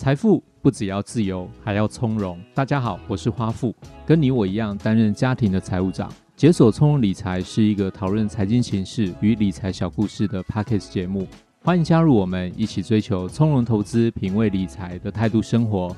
[0.00, 2.42] 财富不只要自由，还要从容。
[2.54, 3.76] 大家好，我是花富，
[4.06, 6.10] 跟你我一样担任家庭的财务长。
[6.34, 11.28] 解锁从容理财是一个讨论财经形势与理财小故事的 Podcast 节目，
[11.62, 15.94] 欢迎加入我们，一起追求从容投资、品味理财的态度生活。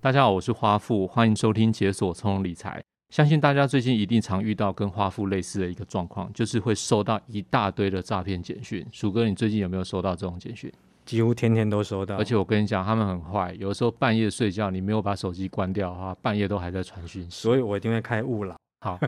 [0.00, 2.82] 大家好，我是花富，欢迎收听解锁从容理财。
[3.14, 8.84] 相信大家最近一定常遇到跟花富类似的一个状况，就是会收到一大堆的诈骗简讯。
[8.90, 10.68] 鼠哥，你最近有没有收到这种简讯？
[11.04, 12.16] 几乎天天都收到。
[12.16, 17.30] 而且我跟你讲，他们很坏，有的时候半夜睡觉，你没有把手机关掉的话，半夜都还在传讯息。
[17.30, 18.56] 所以我一定会开勿扰。
[18.80, 18.98] 好，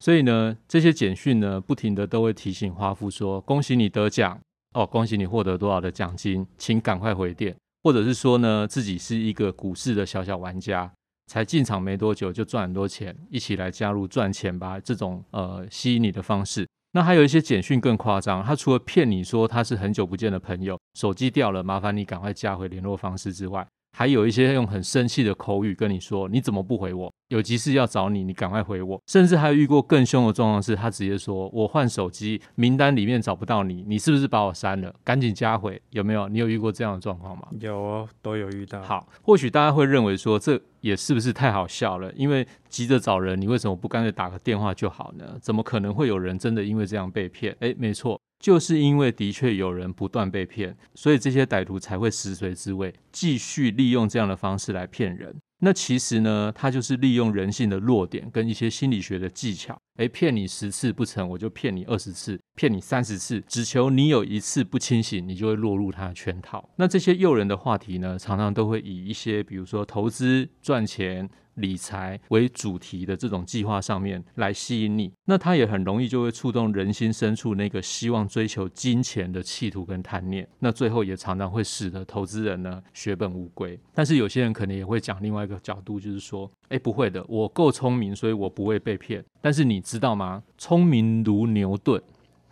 [0.00, 4.38] 所以呢，这些简讯呢，不停的都会提醒花富说：“恭喜你得奖
[4.74, 10.92] 哦，恭喜你获得多少的奖金，请赶快回电。”或者是说呢，自己是一个股市的小小玩家。
[11.26, 14.78] 才进场没多久就赚很多钱，一起来加入赚钱吧！
[14.80, 23.66] 这种呃吸引你的方式，那还有一些简讯更夸张，他除了骗你说他是很久不见的朋友，手机掉了，麻烦你赶快加回联络方式之外。
[23.96, 27.12] 还有一些用很生气的口语跟你说：“你怎么不回我？
[27.28, 34.94] 有急事要找你，你赶快回我。”甚至还有遇过更凶的状况是，他直接说：“我换手机，名单里面找不到你，你是不是把我删了？
[35.02, 36.28] 赶紧加回，有没有？
[36.28, 38.82] 你有遇过这样的状况吗？”有哦，都有遇到。
[38.82, 42.12] 好，或许大家会认为说，这也是不是太好笑了？
[42.14, 45.36] 因为急着找人，你为什么不干脆打个电话就好呢？
[45.40, 47.56] 怎么可能会有人真的因为这样被骗？
[47.60, 48.20] 诶，没错。
[48.40, 55.34] 就是因为的确有人不断被骗，所以这些歹徒才会食髓知味，继续利用这样的方式来骗人。
[55.64, 66.68] 那其实呢，他就是利用人性的弱点跟一些心理学的技巧，诶，骗你十次不成，我就骗你二十次，骗你三十次，只求你有一次不清醒，你就会落入他的圈套。
[66.76, 71.28] 那这些诱人的话题呢，常常都会以一些，比如说投资赚钱。
[71.54, 83.78] 理财为主题的这种计划上面来吸引你，那它也很容易就会触动人心深处那个希望追求金钱的企图跟贪念，那最后也常常会使得投资人呢血本无归。
[83.94, 89.24] 但是有些人可能也会讲另外一个角度，就是说，哎，不会的，我够聪明，所以我不会被骗。
[89.40, 90.42] 但是你知道吗？
[90.58, 92.02] 聪明如牛顿。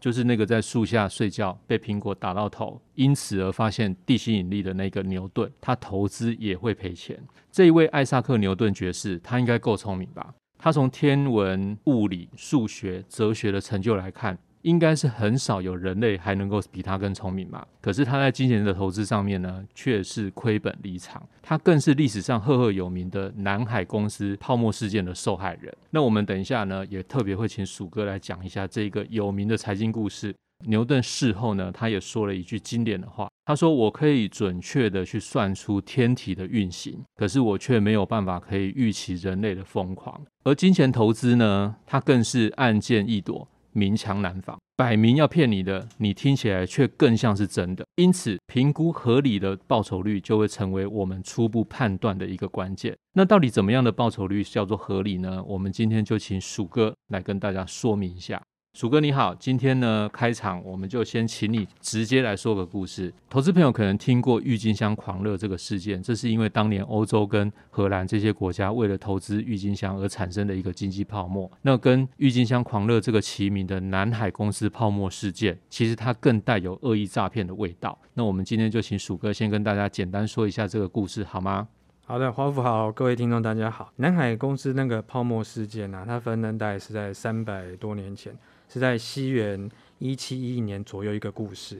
[0.02, 7.16] 就是那个在树下睡觉被苹果打到头，因此而发现地心引力的那个牛顿，他投资也会赔钱。
[7.52, 10.34] 这一位艾萨克·牛顿爵士，他应该够聪明吧？
[10.58, 14.36] 他从天文、物理、数学、哲学的成就来看。
[14.62, 17.64] 应该是很少有人类还能够比他更聪明嘛？
[17.80, 21.22] 可是他在金钱的投资上面呢，却是亏本离场。
[21.42, 25.72] 他更是历史上赫赫有名的南海公司泡沫事件的受害人。
[25.90, 30.34] 那我们等一下呢，也特别会请鼠哥来讲一下这个有名的财经故事。
[30.66, 40.20] 牛顿事后呢，他也说了一句经典的话，他说：“我可以准确的去算出天体的运行，可是我却没有办法可以预期人类的疯狂。
[40.44, 47.84] 而金钱投资呢，它更是暗箭易躲。”明枪难防，摆明要骗你的，你听起来却更像是真的。
[47.97, 52.97] 因此，评估合理的报酬率就会成为我们初步判断的一个关键。
[53.15, 55.43] 那到底怎么样的报酬率叫做合理呢？
[55.44, 58.43] 我们今天就请鼠哥来跟大家说明一下。
[58.75, 63.12] 鼠哥你好，今天呢开场我们就先请你直接来说个故事。
[63.28, 71.50] 投资朋友可能听过郁金香狂热这个事件，这是因为当年欧洲跟荷兰这些国家为了投资郁金香而产生的一个经济泡沫。
[71.60, 77.99] 那跟郁金香狂热这个齐名的南海公司泡沫事件，其实它更带有恶意诈骗的味道。
[78.15, 81.69] 那我们今天就请鼠哥先跟大家简单说一下这个故事，好吗？
[82.06, 83.93] 好的，华富好，各位听众大家好。
[83.97, 88.34] 南海公司那个泡沫事件啊，它发生大概是在三百多年前。
[88.72, 91.78] 是在西元一七一一年左右一个故事，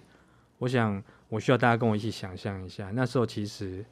[0.59, 3.83] 我想我需要大家跟我一起想象一下，那时候其实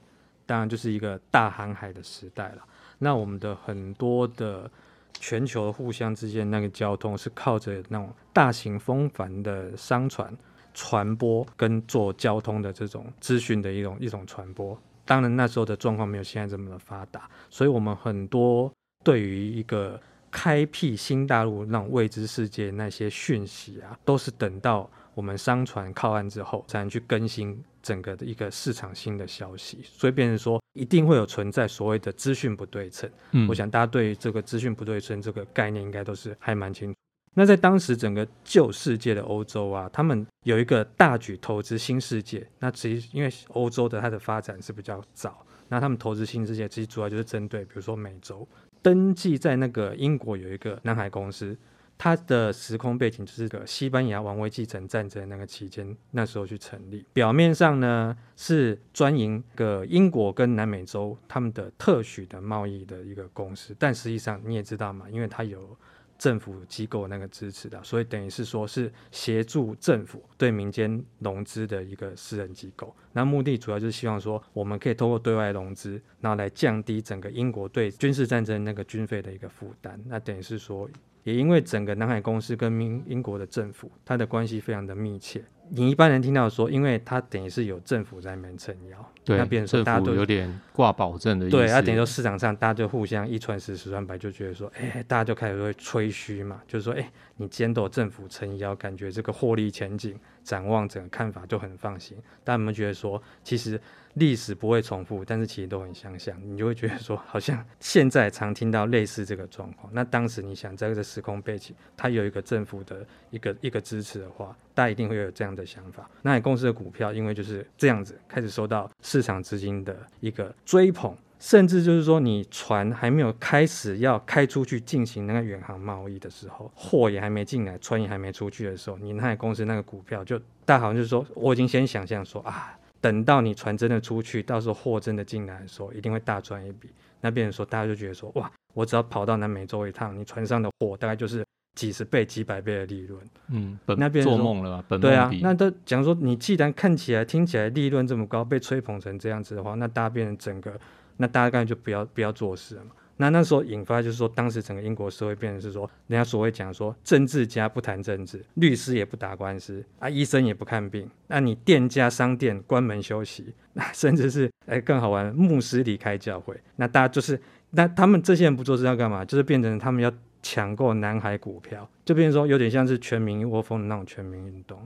[0.44, 2.62] 当然就是一个大航海的时代了。
[2.98, 4.70] 那我们的很多的
[5.18, 10.36] 全球互相之间那个交通是靠着那种大型风帆的商船
[10.74, 14.78] 传播跟做交通的这种资讯的一种一种传播。
[15.06, 18.70] 当然那时候的状况没有现在这么的发达，所以我们很多
[19.02, 19.98] 对于一个
[20.30, 29.80] 开辟新大陆那种未知世界那些讯息啊，都是等到我们商船靠岸之后，才能去更新整个的一个市场新的消息。
[29.82, 33.10] 所以变成说，一定会有存在所谓的资讯不对称。
[33.32, 36.96] 嗯，我想大家对于这个资讯不对称这个概念应该都是还蛮清楚。
[37.34, 42.46] 那在当时整个旧世界的欧洲啊，他们有一个大举投资新世界。
[42.58, 48.46] 那其实因为欧洲的它的发展是比较早，那他们投资新世界其实主要就是针对比如说美洲。
[48.82, 51.56] 登记在那个英国有一个南海公司，
[51.98, 57.04] 它的时空背景就是个西班牙王位继承战争那个期间，那时候去成立。
[57.12, 65.76] 表面上呢是专营个英国跟南美洲他们的特许的贸易的一个公司，但实际上你也知道嘛，因为它有
[66.20, 72.94] 政府机构那个支持的，所以等于是说是协助政府对民间融资的一个私人机构。
[73.14, 79.98] 那目的主要就是希望说，我们可以通过对外融资，然后来降低整个英国对军事战争那个军费的一个负担。
[80.06, 80.86] 那等于是说，
[81.24, 85.42] 也因为整个南海公司跟英英国的政府，它的关系非常的密切。
[85.72, 91.56] 你一般人听到说，因为它等于是有政府在那边撑腰，对，那变成说大家都有点挂保证的意思。
[91.56, 102.18] 对，它等于说市场上大家就互相一传十，十传百，就觉得说，哎、欸，大家就开始会吹嘘嘛，就是说，哎、欸，你既然都有政府撑腰，感觉这个获利前景展望整个看法就很放心。
[102.42, 103.80] 但我们觉得说，其实。
[104.14, 109.88] 历史不会重复，但是其实都很相像，你就会觉得说，好像现在常听到类似这个状况。
[109.94, 116.10] 那当时你想在这个时空背景，它有一个政府的一个一个支持的话，大家一定会有这样的的想法。
[116.22, 132.76] 那你公司的股票，因为就是这样子开始受到市场资金的一个追捧，甚至就是说，你船还没有开始要开出去进行那个远航贸易的时候，货也还没进来，船也还没出去的时候，你那公司那个股票就大好像就是说，我已经先想象说啊。
[133.02, 136.90] 等到你船真的出去，到时候货真的进来的时候，一定会大赚一笔。
[137.22, 141.42] 那边人说，大家就觉得说，哇，我只要跑到南美洲一趟，你船上的货大概就是
[141.80, 143.18] 几十倍、几百倍的利润。
[143.48, 144.84] 嗯，本那边做梦了吧？
[144.86, 150.78] 本对啊，那都讲说，你既然看起来、听起来利润这么高，被吹捧成这样子的话，那大家变成整个，
[151.16, 152.90] 那大家干脆就不要不要做事了嘛。
[153.16, 167.40] 那那时候引发就是说，当时整个英国社会变成是说，人家所谓讲说，政治家不谈政治，律师也不打官司啊，医生也不看病，那你店家商店关门休息，那甚至是哎更好玩，牧师离开教会，那大家就是
[167.70, 169.24] 那他们这些人不做事要干嘛？
[169.24, 170.10] 就是变成他们要
[170.42, 174.78] 抢购南海股票，就变成说有点像是全民一窝蜂的那种全民运动。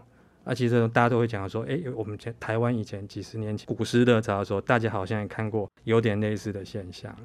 [0.44, 7.16] 啊，其实大家都会讲说，哎，我们前台湾以前几十年前股市热潮的时候，大家好像也看过有点类似的现象。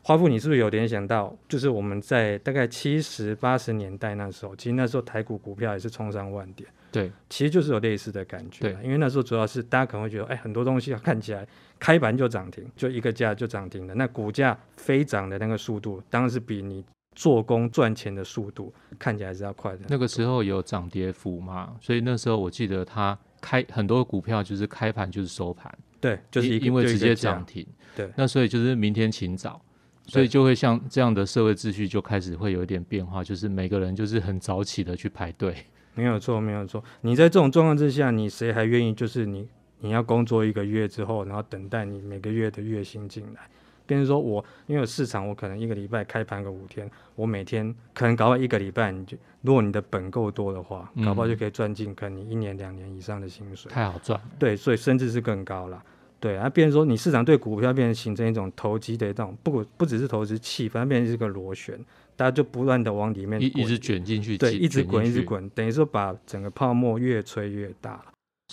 [0.00, 11.46] 花富，你是不是有联想到，就是我们在大概七十八十年代那时候，其实那时候台股股票也是冲上万点，对，其实就是有类似的感觉，对，因为那时候主要是大家可能会觉得，哎，很多东西看起来
[11.80, 16.82] 开盘就涨停，就一个价就涨停了，那股价飞涨的那个速度，当然是比你
[17.18, 19.80] 做工赚钱的速度看起来是要快的。
[19.88, 27.66] 那个时候有涨跌幅嘛，所以那时候我记得它开很多股票就是开盘就是收盘，对，就是因为直接涨停，
[27.96, 29.60] 对，那所以就是明天请早。
[30.06, 35.54] 所以就会像这样的社会秩序就开始会有一点变化，就是每个人就是很早起的去排队。
[35.94, 36.82] 没有错，没有错。
[37.00, 39.46] 你在这种状况之下，你谁还愿意就是你
[39.80, 43.50] 你要工作一个月之后，然后等待你每个月的月薪进来？
[43.88, 53.72] 变成说我因为有市场，我可能一个礼拜开盘个五天，我每天可能搞完一个礼拜，你就如果你的本够多的话，搞不好就可以赚进可能你一年两年以上的薪水。
[53.72, 54.20] 太好赚。
[54.38, 55.82] 对，所以甚至是更高了。
[56.20, 61.78] 对啊，变成说你市场对股票变成形成一种投机的这种不不只是投资气氛，变成是一个螺旋，
[62.16, 68.04] 大家就不断的往里面一一直卷进去，对，一直滚一直滚，等于说把整个泡沫越吹越大。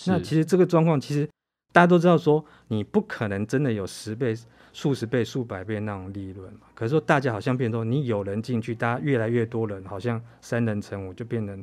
[0.06, 1.28] 那其实这个状况，其实
[1.76, 4.34] 大家都知道说，你不可能真的有十倍、
[4.72, 6.60] 数十倍、数百倍那种利润嘛。
[6.74, 11.62] 可是说大家好像变成说，你有人进去，大家越来越多人，好像三人成虎，就变成。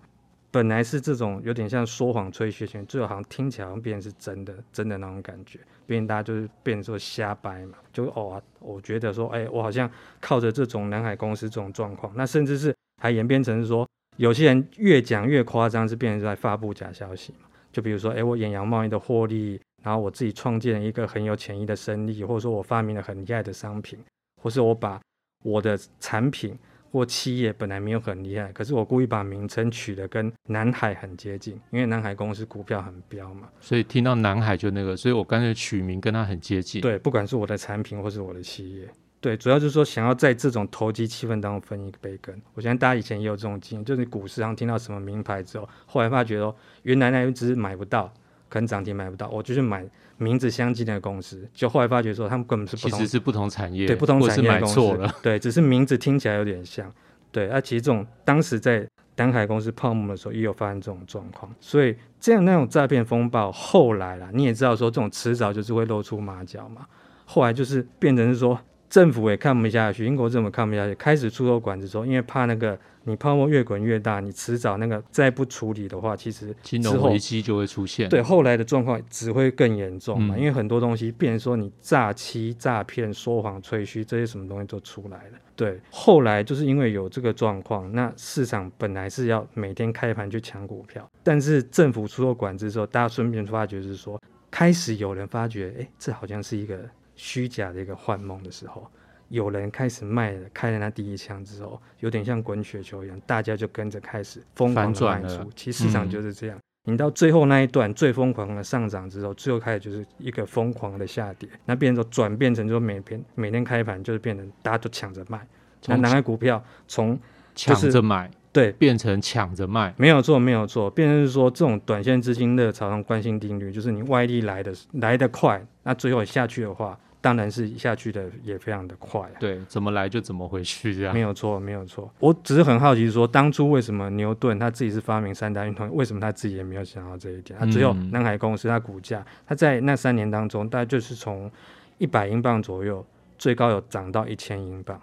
[0.52, 5.58] 本来是这种有点像说谎吹嘘型，最后好像听起来好像变成是真的，真的那种感觉，
[5.88, 9.90] 变大家就是变成说瞎掰嘛，就哦，我觉得说，哎、我好像
[10.22, 24.00] 靠着这种南海公司这种状况，那甚至是还演变成是说，有些人越讲越夸张，是变成在发布假消息嘛，就比如说，哎、我远洋贸易的获利，然后我自己创建了一个很有潜力的生意，或者说我发明了很厉害的商品，
[24.42, 25.00] 或是我把
[25.44, 26.58] 我的产品。
[26.94, 36.82] 或企业本来没有很厉害，可是我故意把名称取得跟南海很接近，因为南海公司股票很飙嘛，所以听到南海就那个，所以我干脆取名跟它很接近。
[36.82, 38.88] 对，不管是我的产品或是我的企业，
[39.20, 42.40] 对，主要就是说想要在这种投机气氛当中分一个杯羹。
[42.54, 48.14] 我相信大家以前也有这种经验，就是股市上听到什么名牌之后，后来发觉哦，原来那一只买不到，
[48.54, 49.84] 可能涨停买不到，我就去买。
[50.20, 56.90] 名字相近的公司，就后来发觉说他们根本是不同，其实是不同产业，对，不同产业的公司，对，只是名字听起来有点像，
[57.32, 66.86] 对，那、啊、其实这种当时在南海公司泡沫的时候，也有发生这种状况，所以这样那种诈骗风暴后来啦，你也知道说这种迟早就是会露出马脚嘛，
[67.26, 68.58] 后来就是变成是说
[68.94, 72.78] 政府也看不下去，英国政府看不下去，开始出手管制说，因为怕那个。
[73.06, 78.08] 你泡沫越滚越大，你迟早那个再不处理的话，其实金融危机就会出现。
[78.08, 85.32] 对，后来的状况只会更严重嘛，嗯、因为很多东西，变成说你诈欺、诈骗、说谎、吹嘘这些什么东西都出来了。
[85.54, 94.18] 对，后来就是因为有这个状况，那市场本来是要每天开盘去抢股票，但是政府出了管制之后，大家顺便发觉是说，
[94.50, 96.80] 开始有人发觉，哎，这好像是一个
[97.16, 98.86] 虚假的一个幻梦的时候。
[99.30, 105.50] 有人开始卖了，开了那第一枪之后，有点像滚雪球一样，大家就跟着开始疯狂的卖出。
[105.56, 106.58] 其实市场就是这样。
[106.58, 115.48] 嗯你到最后那一段最疯狂的上涨之后，最后开始就是一个疯狂的下跌，那变成说转变成说每天每天开盘就是变成大家都抢着卖，
[115.86, 117.18] 那南海股票从
[117.56, 126.98] 抢着买对变成抢着卖，没有错没有错，变成是说这种短线资金热潮上惯性定律，就是你外力来的来的快，那最后下去的话。
[127.24, 132.14] 当然是下去的也非常的快，啊，对，怎么来就怎么回去，这样没有错，没有错。
[132.20, 137.58] 我只是很好奇说，说当初为什么牛顿他自己是发明三大运动，为什么他自己也没有想到这一点？
[137.58, 141.50] 他只有南海公司，他股价，他在那三年当中，大概就是从
[141.98, 143.06] 一百英镑左右，
[143.38, 145.00] 最高有涨到一千英镑，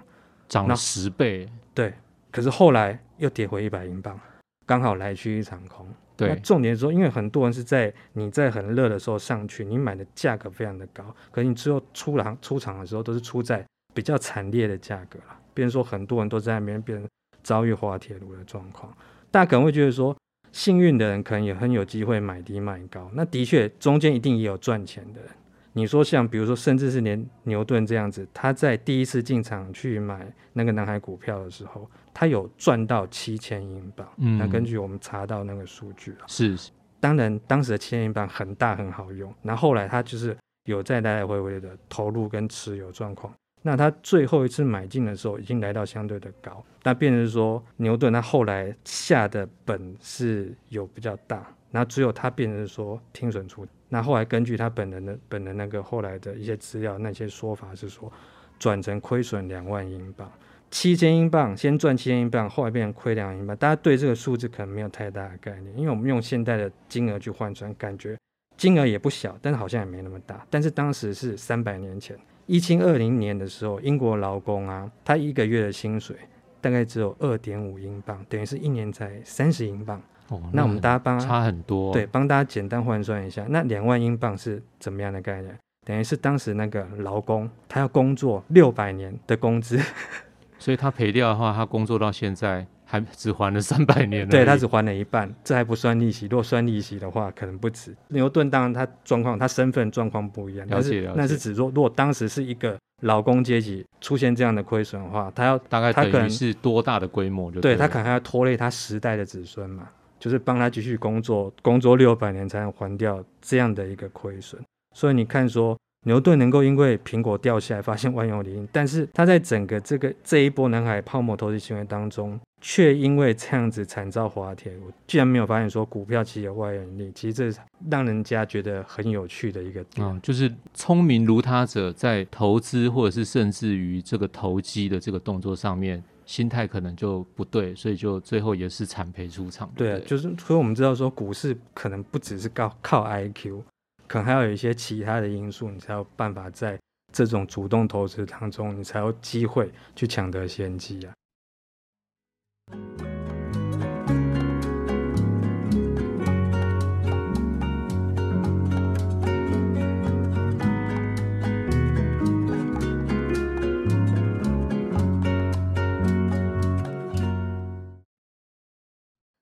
[0.47, 1.49] 涨了十倍。
[1.73, 1.95] 对，
[2.31, 4.19] 可是后来又跌回一百英镑，
[4.67, 5.87] 刚好来去一场空。
[6.17, 15.39] 对，那重点是说，因为很多人是在你在很热的时候上去，你买的价格非常的高，可是你最后出场出场的时候都是出在比较惨烈的价格了。
[15.55, 17.09] 变成说很多人都在那边变成
[17.43, 18.95] 遭遇滑铁卢的状况，
[19.31, 20.17] 大家可能会觉得说，
[20.53, 25.31] 幸运的人可能也很有机会买低卖高，那的确中间一定也有赚钱的人。
[25.73, 34.07] 你说像比如说，甚至是连牛顿这样子，他在第一次进场去买那个南海股票的时候，他有赚到七千英镑。
[34.19, 39.33] 嗯，那根据我们查到那个数据啊，是，是，当然当时的七千英镑很大很好用。
[39.43, 43.33] 那后，后来他就是有在来来回回的投入跟持有状况。
[43.63, 46.65] 那他最后一次买进的时候，已经来到相对的高。
[46.83, 51.47] 那变成说，牛顿他后来下的本是有比较大。
[51.71, 53.65] 那只有他变成说听损出。
[53.91, 58.11] 那后来根据他本人的本人那个后来的一些资料，那些说法是说
[58.59, 60.31] 转成亏损两万英镑，
[60.71, 63.57] 七千英镑先赚七千英镑，后来变成亏两万英镑。
[63.57, 68.17] 大家对这个数字可能没有太大的概念，因为我们用现在的金额去换算，感觉
[68.57, 70.47] 金额也不小，但是好像也没那么大。
[70.49, 72.17] 但是当时是三百年前，
[72.47, 76.15] 一七二零年的时候，英国劳工啊，他一个月的薪水
[76.61, 80.01] 大概只有二点五英镑，等于是一年才三十英镑。
[80.31, 85.55] 哦，那我们大家帮差很多，对，帮大家简单换算一下，那两万英镑是怎么样的概念？
[85.87, 89.79] 等于是当时那个劳工他要工作六百年的工资，
[90.59, 96.27] 所以他赔掉的话，他工作到现在还只还了三百年，对，他只还了一半，这还不算利息。
[96.27, 97.97] 如果算利息的话，可能不止。
[98.09, 107.75] 牛顿当然他状况，他身份状况不一样，了解了解，那是指说，如果当时是一个劳工阶级出现这样的亏损的话，他要大概等于是多大的规模就对？
[107.75, 109.89] 对，他可能还要拖累他时代的子孙嘛。
[110.21, 114.63] 就是帮他继续工作，工作六百年才能还掉这样的一个亏损。
[114.95, 127.13] 所以你看，说牛顿能够因为苹果掉下来发现万有引力，但是他在整个这个这一波南海泡沫投资行为当中，却因为这样子惨遭滑铁卢，居然没有发现说股票其实有万有引力。
[127.15, 127.59] 其实这是
[127.91, 130.07] 让人家觉得很有趣的一个点。
[130.07, 136.03] 嗯，就是聪明如他者在投资或者是甚至于这个投机的这个动作上面。
[136.31, 139.69] 心态可能就不对，所以就最后也是惨赔出场。
[139.77, 143.61] 对，对，就是所以我们知道说股市可能不只是靠靠 IQ，
[144.07, 146.79] 可能还要有一些其他的因素，你才有办法在
[147.13, 151.13] 这种主动投资当中，你才有机会去抢得先机啊。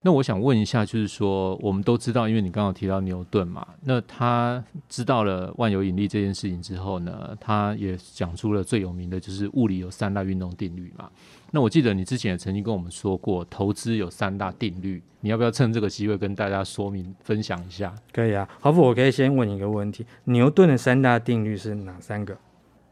[0.02, 11.10] 那我想问一下，就是说，我们都知道，因为你刚刚提到牛顿嘛，那他知道了万有引力这件事情之后呢，他也讲出了最有名的就是物理有三大运动定律嘛。
[11.50, 17.92] 那我记得你之前也曾经跟我们说过，投资有三大定律，你要不要趁这个机会跟大家说明分享一下？
[18.12, 18.80] 可以啊，好不？
[18.80, 22.38] 我可以先问你一个问题：牛顿的三大定律是哪三个？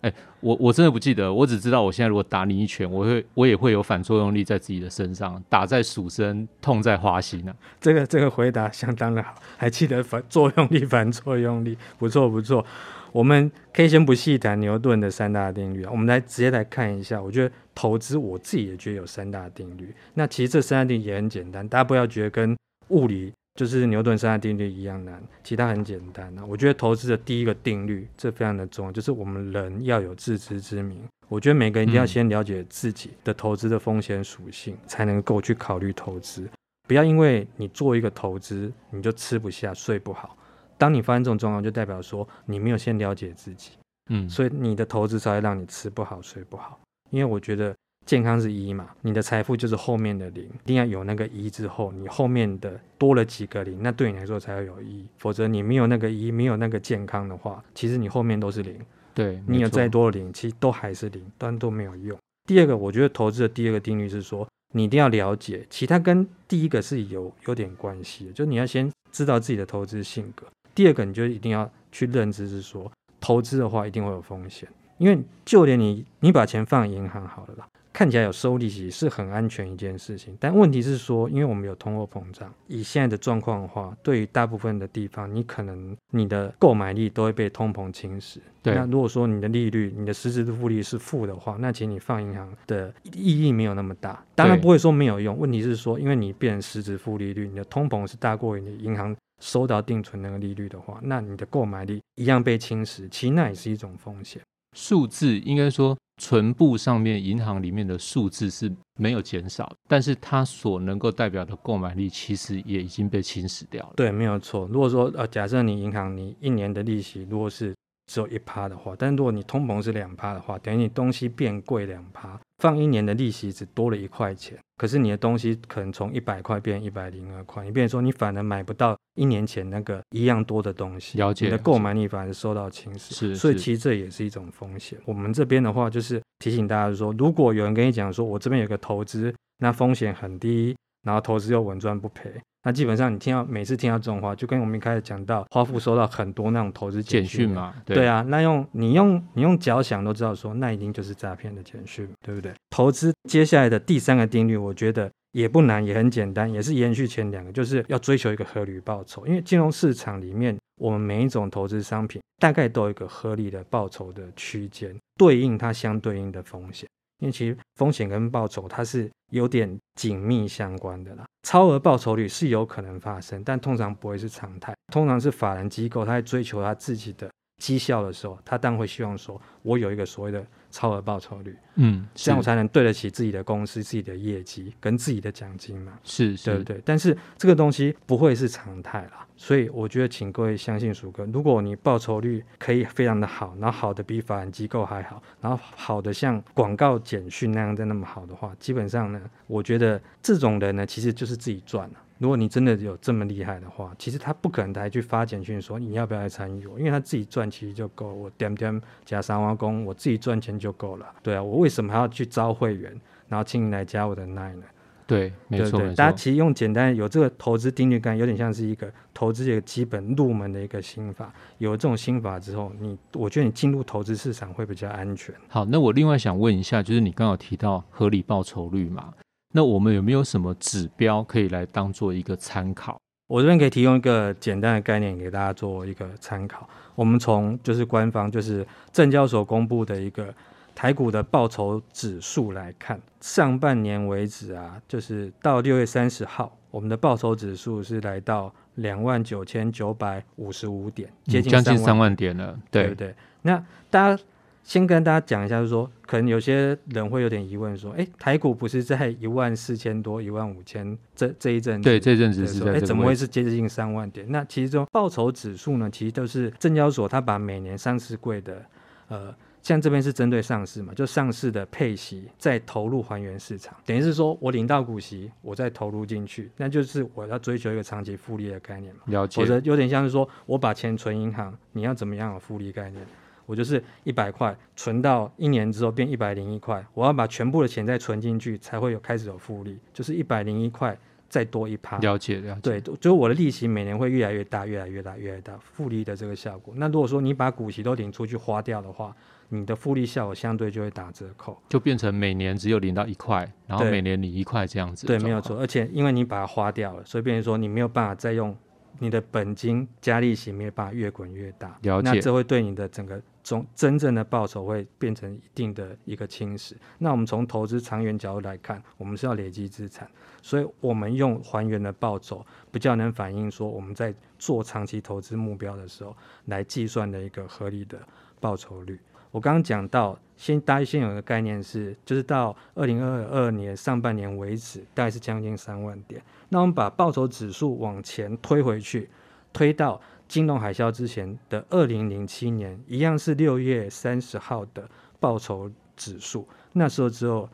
[0.07, 7.57] 哎，我我真的不记得，我只知道我现在如果打你一拳，我会我也会有反作用力在自己的身上，打在鼠身，痛在花心呢、啊。
[7.81, 12.65] 这个这个回答相当的好，还记得反作用力，反作用力，不错不错。
[13.11, 17.21] 我们可以先不细谈牛顿的三大定律啊，我们来直接来看一下。
[17.21, 19.93] 我觉得投资我自己也觉得有三大定律。
[20.15, 22.57] 那其实这三大定律也很简单，大家不要觉得跟
[22.89, 23.33] 物理。
[23.57, 26.45] 就是牛顿三大定律一样难，其他很简单啊。
[26.47, 31.03] 我觉得投资的第一个定律，这非常的重要，就是我们人要有自知之明。
[31.29, 36.49] 我觉得每个人一定要先了解自己的投资的风险属性，嗯，才能够去考虑投资。
[36.87, 40.37] 不要因为你做一个投资，你就吃不下、睡不好。
[40.79, 43.71] 当你发现这种状况，就代表说你没有先了解自己，
[44.11, 46.79] 嗯，所以你的投资才会让你吃不好、睡不好。
[47.11, 47.75] 因为我觉得。
[48.07, 55.05] 健康是一嘛，你的财富就是后面的零，一定要有那个一之后，你后面的多了几个零，那对你来说才会有意义。
[55.19, 58.79] 否则你没有那个一，没有那个健康的话，其实你后面都是零，
[59.13, 62.17] 对，你有再多的零，其实都还是零，但都没有用。
[62.47, 70.47] 第二个，我觉得投资的第二个定律是说，你一定要了解，其他跟第一个是有有点关系的，就你要先知道自己的投资性格。
[70.77, 72.89] 第二个，你就一定要去认知是说，
[73.21, 77.67] 投资的话一定会有风险，因为就连你你把钱放银行好了啦。
[77.97, 88.37] 看起来有收利息是很安全一件事情，但问题是说，因为我们有通货膨胀，以现在的状况的话，对于大部分的地方，你可能你的购买力都会被通膨侵蚀。
[88.61, 94.23] 对，那如果说你的利率、你的实质的复利是负的话，那其实你放银行的意义没有那么大。
[94.35, 104.43] 当然不会说没有用，问题是说，因为你变成实质负利率，你的通膨是大过于你银行收到定存那个利率的话，那你的购买力一样被侵蚀，其实那也是一种风险。
[104.77, 105.97] 数字应该说。
[106.19, 113.93] 存部上面银行里面的数字是没有减少，但是它所能够代表的购买力其实也已经被侵蚀掉了。
[113.97, 114.67] 对，没有错。
[114.73, 117.75] 如果说呃，假设你银行你一年的利息如果是
[118.11, 133.15] 只有一趴的话，但如果你通膨是两趴的话，等于你东西变贵两趴，放一年的利息只多了一块钱，可是你的东西可能从一百块变一百零二块，你变说你反而买不到一年前那个一样多的东西，了解，你的购买力反而受到侵蚀。
[133.15, 134.99] 是，所以其实这也是一种风险。
[135.05, 142.31] 我们这边的话就是提醒大家说，如果有人跟你讲说我这边有个投资，那风险很低，然后投资又稳赚不赔。
[142.65, 152.53] 那基本上你听到每次听到这种话，就跟我们一开始讲到花富收到很多那种投资简讯嘛，对，对啊，那用你用你用脚想都知道说，那一定就是诈骗的简讯，对不对？
[152.71, 159.27] 投资接下来的第三个定律，我觉得也不难，也很简单，也是延续前两个，就是要追求一个合理报酬。
[159.27, 166.89] 因为金融市场里面，我们每一种投资商品大概都有一个合理的报酬的区间，对应它相对应的风险。
[167.19, 174.75] 因为其实风险跟报酬它是有点紧密相关的啦，超额报酬率是有可能发生，但通常不会是常态。
[174.91, 177.31] 通常是法人机构他在追求他自己的
[177.63, 186.83] 绩效的时候，他当然会希望说，我有一个所谓的超额报酬率，嗯，这样我才能对得起自己的公司、自己的业绩跟自己的奖金嘛，是，是，对不对？
[186.85, 189.27] 但是这个东西不会是常态啦。
[189.39, 201.95] 所以我觉得，请各位相信鼠哥，如果你报酬率可以非常的好，然后好的比法人机构还好，然后好的像广告简讯那样的那么好的话，基本上呢，我觉得这种人呢，其实就是自己赚了。
[202.19, 211.07] 如果你真的有这么厉害的话，其实他不可能还去发简讯说你要不要来参与我，因为他自己赚其实就够，我点点加三万工，我自己赚钱就够了。
[211.23, 212.99] 对啊，我为什么还要去招会员，
[213.29, 214.65] 然后请你来加我的 Line 呢？
[215.07, 215.79] 对，没错。
[215.95, 221.33] 大家其实用简单有这个投资定律感，有点像是一个投资一个基本入门的一个心法。
[221.59, 225.33] 有了这种心法之后，你我觉得你进入投资市场会比较安全。
[225.47, 229.15] 好，那我另外想问一下，就是你刚刚有提到合理报酬率嘛？
[229.57, 233.01] 那我们有没有什么指标可以来当做一个参考？
[233.27, 236.69] 我这边可以提供一个简单的概念给大家做一个参考。
[236.95, 240.33] 我们从就是官方就是证交所公布的一个。
[240.75, 253.15] 台股的报酬指数来看，上半年为止啊，就是到六月三十号，我们的报酬指数是来到两万九千九百五十五点，接近将近三万点了，对，对不对？
[253.41, 254.23] 那大家
[254.67, 264.27] 先跟大家讲一下，就是说，可能有些人会有点疑问，说，哎，台股不是在一万四千多、一万五千这这一阵子，对，这阵子是在，哎，怎么会是接近三万点？
[264.29, 268.61] 那其实这种报酬指数呢，其实都是证交所它把每年上市柜的，
[269.09, 269.33] 呃。
[269.63, 279.01] 像这边是针对上市嘛，就上市的配息再投入还原市场，等于是说我领到股息，我再投入进去，那就是我要追求一个长期复利的概念嘛。
[279.07, 279.41] 了解。
[279.41, 283.05] 或者有点像是说我把钱存银行，你要怎么样有复利概念？
[283.47, 290.97] 我就是一百块存到一年之后变一百零一块，我要把全部的钱再存进去，才会有开始有复利，就是一百零一块
[291.29, 291.99] 再多一趴。
[291.99, 292.61] 了解了解。
[292.61, 296.75] 对，就我的利息每年会越来越大，越来越大，越来越大，复利的这个效果。
[296.77, 299.15] 那如果说你把股息都领出去花掉的话，
[299.49, 305.07] 你的复利效果相对就会打折扣，就变成每年只有领到一块，然后每年领一块这样子。
[305.07, 305.57] 对，没有错。
[305.57, 308.57] 而且因为你把它花掉了，所以变成说你没有办法再用
[308.99, 311.79] 你的本金加利息，没有办法越滚越大。
[311.83, 312.11] 了解。
[312.11, 316.73] 那这会对你的整个从真正的报酬会变成一定的一个侵蚀。
[316.99, 320.11] 那我们从投资长远角度来看，我们是要累积资产，
[320.43, 326.13] 所以我们用还原的报酬比较能反映说我们在做长期投资目标的时候
[326.47, 327.97] 来计算的一个合理的
[328.41, 328.99] 报酬率。
[329.31, 336.21] 我刚刚讲到，先大家先有一个概念是，就是到二零二二年上半年为止，大概是将近三万点。
[336.49, 339.09] 那我们把报酬指数往前推回去，
[339.53, 347.49] 推到金融海啸之前的二零零七年，一样是六月三十号的报酬指数，那时候只有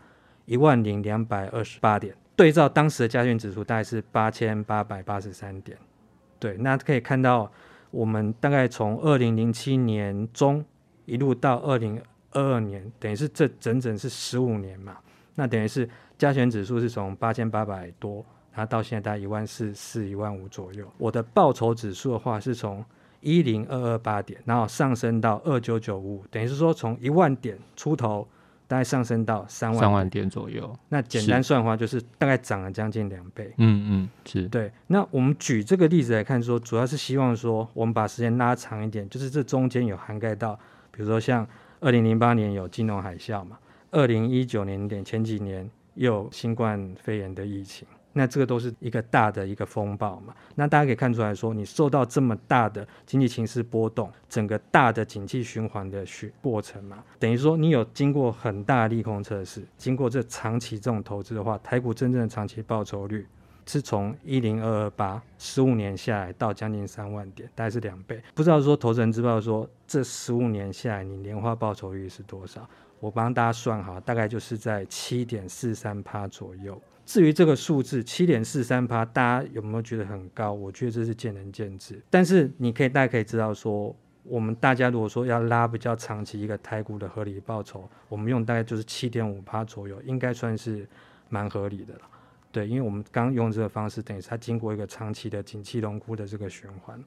[0.46, 5.78] 一万零两百二十八点，对照当时的加权指数大概是八千八百八十三点。
[6.38, 7.50] 对，那可以看到，
[7.90, 10.64] 我们大概从二零零七年中。
[11.04, 14.98] 一路到二零二二年，等于是这整整是十五年嘛。
[15.34, 20.86] 那等于是加权指数是从八千八百多，然后到现在大概一万四四一万五左右。
[20.98, 22.84] 我的报酬指数的话是从
[23.20, 28.26] 一零二二八点，然后上升到二九九五，等于是说从一万点出头。
[28.68, 33.52] 大概上升到三万三万点左右，那简单算的话，就是大概涨了将近两倍。
[33.58, 34.72] 嗯嗯，是对。
[34.86, 40.54] 那我们举这个例子来看说，说主要是希望说，我们把时间拉长一点，就是这中间有涵盖到，
[40.90, 41.46] 比如说像
[41.80, 43.58] 二零零八年有金融海啸嘛，
[43.90, 47.86] 二零一九年点前几年又有新冠肺炎的疫情。
[48.14, 63.26] 那这个都是一个大的一个风暴嘛，那大家可以看出来说，你受到这么大的经济情势波动，整个大的景气循环的循过程嘛，等于说你有经过很大利空测试，经过这长期这种投资的话，台股真正的长期报酬率
[63.64, 68.22] 是从一零二二八十五年下来到将近三万点，大概是两倍。
[68.34, 72.68] 不知道说投资人知道说这十五年下来你年化报酬率是多少？
[73.00, 76.80] 我帮大家算好，大概就是在七点四三趴左右。
[77.12, 80.50] 至于这个数字七点四三趴，大家有没有觉得很高？
[80.50, 82.00] 我觉得这是见仁见智。
[82.08, 90.88] 但是你可以大家可以知道说，我们大家如果说要拉比较长期一个台股的合理报酬，我们用大概就是七点五趴左右，应该算是
[91.28, 92.00] 蛮合理的了。
[92.50, 96.98] 对，因为我们刚用这个方式，等于是它经过一个长期的景气荣枯的这个循环。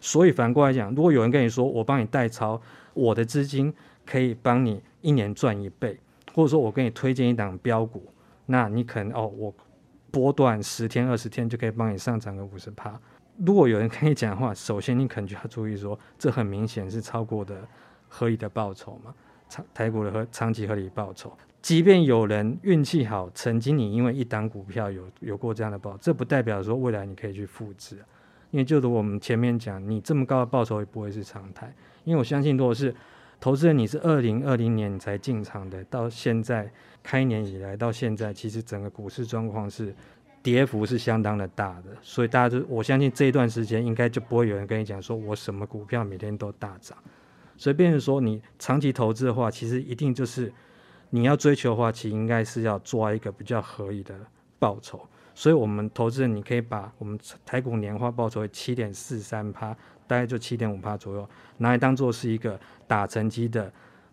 [0.00, 2.60] 所以反过来讲，如果有人跟你说我帮你代操，
[2.94, 3.72] 我的资金
[4.04, 5.96] 可以帮你一年赚一倍，
[6.34, 8.02] 或者说我给你推荐一档标股。
[8.52, 9.54] 那你可能哦，我
[10.10, 13.00] 波段十天二十天就可以帮你上涨个五十趴。
[13.38, 17.66] 如果有人跟你讲的话，首先你可能就要注意说，这很明显是超过的
[18.08, 19.14] 合理的报酬嘛，
[19.48, 21.32] 长台股的和长期合理报酬。
[21.62, 27.96] 即便有人运气好，曾经你因为一档股票有有过这样的报，这不代表说未来你可以去复制。
[28.50, 31.74] 因为就如我们前面讲，你这么高的报酬也不会是常态。
[32.04, 32.94] 因为我相信，如果是
[33.42, 36.70] 投资人，你是二零二零年才进场的，到现在。
[37.02, 39.92] 开年以来到现在，其实整个股市状况是
[40.40, 46.96] 跌幅是相当的大的，所以大家就我相信这一段时间应该就不会有人跟你讲说我什么股票每天都大涨，
[47.56, 50.52] 所以变成说你长期投资的话，其实一定就是
[51.10, 54.14] 你要追求的话，其实应该是要抓一个比较合理的
[54.60, 55.04] 报酬。
[55.34, 59.76] 所以我们投资人你可以把我们台股年化报酬为七点四三趴，
[60.06, 63.72] 大概就七点五趴左右，拿来当做是一个打成绩的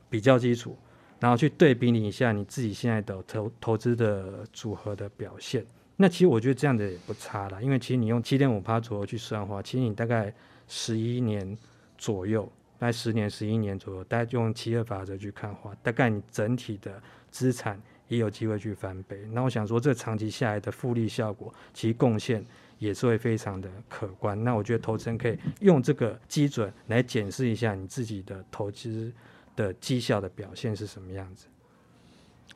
[0.09, 0.77] 比较基础。
[1.19, 5.65] 然后去对比你一下你自己现在的投投资的组合的表现，
[5.97, 10.33] 那其实我觉得这样的也不差啦，因为其实你用七点五趴左右去算的话，其实你大概
[10.69, 11.57] 十一年
[11.97, 19.19] 左右，大概十年十一年左右，大概用七二法则去看的话，大概你整体的资产也有机会去翻倍。
[19.33, 22.41] 那我想说，这长期下来的复利效果，其实贡献
[22.79, 24.43] 也是会非常的可观。
[24.43, 29.13] 那我觉得投资人可以用这个基准来检视一下你自己的投资。
[29.55, 31.45] 的绩效的表现是什么样子？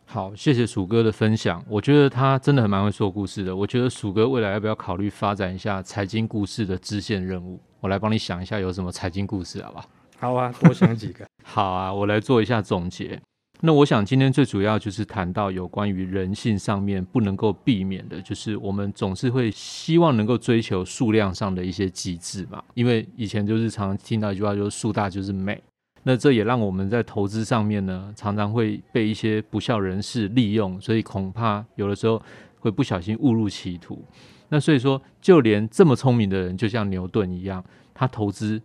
[0.05, 1.61] 好，谢谢鼠哥的分享。
[1.67, 3.53] 我觉得他真的很蛮会说故事的。
[3.53, 7.59] 我觉得鼠哥未来要不要考虑发展一下财经故事的支线任务？
[7.81, 9.89] 我来帮你想一下有什么财经故事，好不好？
[10.17, 11.25] 好啊，多想几个。
[11.43, 13.19] 好啊，我来做一下总结。
[13.65, 22.61] 那我想今天最主要就是谈到有关于人性上面不能够避免的，就是我们总是会希望能够追求数量上的一些极致嘛。
[22.73, 25.63] 因为以前就是常常听到一句话，就是数大就是美。
[26.03, 32.21] 那这也让我们在投资上面呢，常常会被一些不肖人士利用，所以恐怕有的时候
[32.59, 34.03] 会不小心误入歧途。
[34.49, 38.61] 那所以说，就连这么聪明的人，就像牛顿一样，他投资，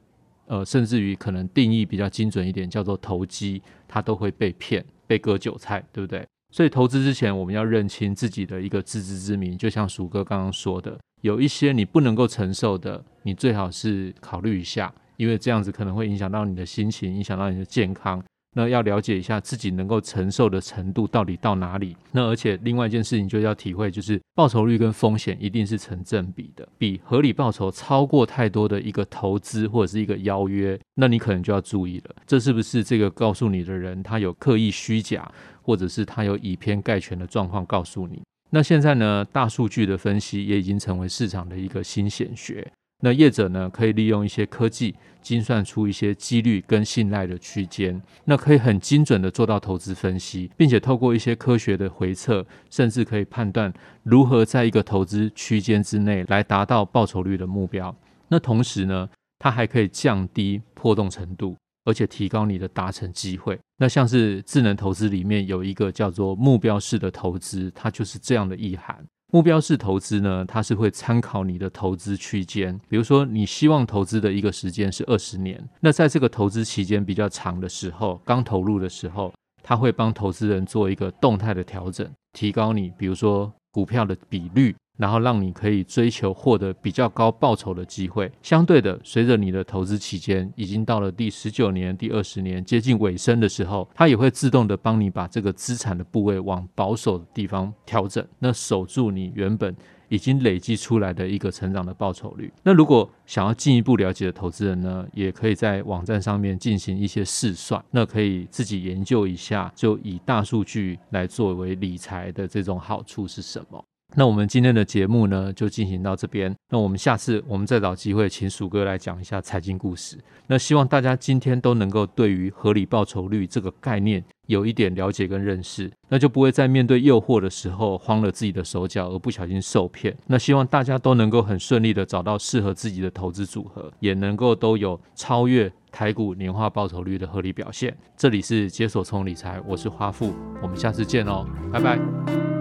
[0.49, 6.27] 呃，甚至于可能定义比较精准一点，叫做投机，他都会被骗、被割韭菜，对不对？
[6.51, 9.57] 所以投资之前，我们要认清自己的一个自知之明。
[9.57, 14.93] 就像鼠哥刚刚说的，有一些你不能够承受的，你最好是考虑一下。
[15.19, 18.23] 因为这样子可能会影响到你的心情，影响到你的健康。
[18.55, 21.97] 那要了解一下自己能够承受的程度到底到哪里。
[22.13, 26.69] 那而且另外一件事情就要体会，就是报酬率跟风险一定是成正比的。
[26.79, 32.15] 比合理报酬超过太多的一个投资或者是一个邀约，那你可能就要注意了。
[32.27, 35.31] 这是不是这个告诉你的人他有刻意虚假，
[35.63, 38.23] 或者是他有以偏概全的状况告诉你？
[38.51, 42.67] 那现在呢，大数据的分析也已经成为市场的一个新显学。
[43.01, 57.95] 那业者呢，可以利用一些科技精算出一些几率跟信赖的区间，那可以很精准的做到投资分析，并且透过一些科学的回测，甚至可以判断如何在一个投资区间之内来达到报酬率的目标。
[58.29, 59.09] 那同时呢，
[59.39, 63.57] 它还可以降低波动程度，而且提高你的达成机会。
[63.77, 69.07] 那像是智能投资里面有一个叫做目标式的投资，它就是这样的意涵。
[69.31, 79.31] 目标式投资呢，它是会参考你的投资区间，比如说你希望投资的一个时间是二十年，那在这个投资期间比较长的时候，刚投入的时候，
[79.63, 84.75] 它会帮投资人做一个动态的调整，提高你比如说股票的比率。
[84.99, 88.31] 然后让你可以追求获得比较高报酬的机会。
[88.43, 99.75] 相对的，随着你的投资期间已经到了第十九年、第二十年接近尾声的时候，它也会自动的帮你把这个资产的部位往保守的地方调整，那守住你原本
[100.09, 102.53] 已经累积出来的一个成长的报酬率。
[102.65, 113.85] 那如果想要进一步了解的投资人呢，也可以在网站上面进行一些试算，那可以自己研究一下，就以大数据来作为理财的这种好处是什么。
[114.17, 116.55] 那我们今天的节目呢，就进行到这边。
[116.71, 120.19] 那我们下次我们再找机会，请鼠哥来讲一下财经故事。
[120.47, 130.17] 那希望大家今天都能够对于合理报酬率这个概念有一点了解跟认识，那就不会在面对诱惑的时候慌了自己的手脚，而不小心受骗。
[130.27, 137.97] 那希望大家都能够很顺利的找到适合自己的投资组合，也能够都有超越台股年化报酬率的合理表现。
[138.17, 142.58] 这里是解锁从理财，我是花富，我们下次见哦，拜拜。